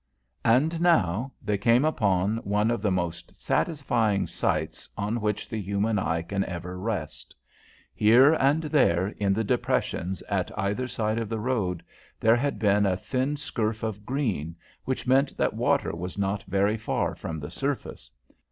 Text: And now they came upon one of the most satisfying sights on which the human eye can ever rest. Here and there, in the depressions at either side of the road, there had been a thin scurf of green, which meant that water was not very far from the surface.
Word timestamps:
And 0.43 0.81
now 0.81 1.31
they 1.43 1.59
came 1.59 1.85
upon 1.85 2.37
one 2.37 2.71
of 2.71 2.81
the 2.81 2.89
most 2.89 3.39
satisfying 3.39 4.25
sights 4.25 4.89
on 4.97 5.21
which 5.21 5.47
the 5.47 5.61
human 5.61 5.99
eye 5.99 6.23
can 6.23 6.43
ever 6.45 6.79
rest. 6.79 7.35
Here 7.93 8.33
and 8.33 8.63
there, 8.63 9.09
in 9.09 9.31
the 9.31 9.43
depressions 9.43 10.23
at 10.23 10.49
either 10.57 10.87
side 10.87 11.19
of 11.19 11.29
the 11.29 11.37
road, 11.39 11.83
there 12.19 12.35
had 12.35 12.57
been 12.57 12.87
a 12.87 12.97
thin 12.97 13.35
scurf 13.37 13.83
of 13.83 14.03
green, 14.03 14.55
which 14.85 15.05
meant 15.05 15.37
that 15.37 15.53
water 15.53 15.95
was 15.95 16.17
not 16.17 16.41
very 16.45 16.77
far 16.77 17.13
from 17.13 17.39
the 17.39 17.51
surface. 17.51 18.11